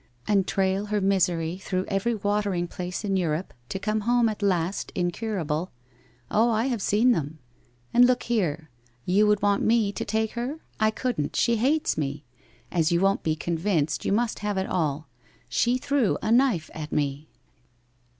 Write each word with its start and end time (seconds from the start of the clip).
'And 0.27 0.47
trail 0.47 0.85
her 0.87 0.99
misery 0.99 1.59
through 1.59 1.85
every 1.87 2.15
watering 2.15 2.67
place 2.67 3.03
in 3.05 3.15
Europe, 3.17 3.53
to 3.69 3.77
come 3.77 4.01
home 4.01 4.29
at 4.29 4.41
last 4.41 4.91
incurable. 4.95 5.69
Oh, 6.31 6.49
I 6.49 6.65
have 6.65 6.81
seen 6.81 7.11
them. 7.11 7.37
And, 7.93 8.05
look 8.05 8.23
here, 8.23 8.71
you 9.05 9.27
would 9.27 9.43
want 9.43 9.61
me 9.63 9.91
to 9.91 10.03
take 10.03 10.31
her? 10.31 10.59
I 10.79 10.89
couldn't. 10.89 11.35
She 11.35 11.57
hates 11.57 11.99
me. 11.99 12.23
As 12.71 12.91
you 12.91 12.99
won't 12.99 13.21
be 13.21 13.35
convinced 13.35 14.03
you 14.03 14.11
must 14.11 14.39
have 14.39 14.57
it 14.57 14.65
all. 14.67 15.07
She 15.47 15.77
threw 15.77 16.17
a 16.23 16.31
knife 16.31 16.71
at 16.73 16.91
me.' 16.91 17.29